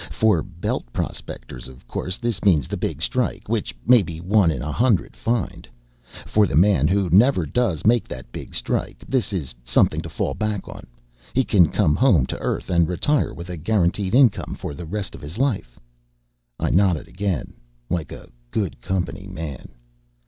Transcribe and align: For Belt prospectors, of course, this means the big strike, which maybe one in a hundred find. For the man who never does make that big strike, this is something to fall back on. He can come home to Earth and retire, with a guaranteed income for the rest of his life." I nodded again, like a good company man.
For 0.09 0.41
Belt 0.41 0.91
prospectors, 0.91 1.67
of 1.67 1.87
course, 1.87 2.17
this 2.17 2.43
means 2.43 2.67
the 2.67 2.75
big 2.75 3.03
strike, 3.03 3.47
which 3.47 3.75
maybe 3.85 4.19
one 4.19 4.49
in 4.49 4.63
a 4.63 4.71
hundred 4.71 5.15
find. 5.15 5.67
For 6.25 6.47
the 6.47 6.55
man 6.55 6.87
who 6.87 7.07
never 7.11 7.45
does 7.45 7.85
make 7.85 8.07
that 8.07 8.31
big 8.31 8.55
strike, 8.55 9.03
this 9.07 9.31
is 9.31 9.53
something 9.63 10.01
to 10.01 10.09
fall 10.09 10.33
back 10.33 10.67
on. 10.67 10.87
He 11.35 11.43
can 11.43 11.69
come 11.69 11.95
home 11.95 12.25
to 12.25 12.39
Earth 12.39 12.71
and 12.71 12.87
retire, 12.87 13.31
with 13.31 13.51
a 13.51 13.57
guaranteed 13.57 14.15
income 14.15 14.55
for 14.57 14.73
the 14.73 14.87
rest 14.87 15.13
of 15.13 15.21
his 15.21 15.37
life." 15.37 15.79
I 16.59 16.71
nodded 16.71 17.07
again, 17.07 17.53
like 17.87 18.11
a 18.11 18.29
good 18.49 18.81
company 18.81 19.27
man. 19.27 19.69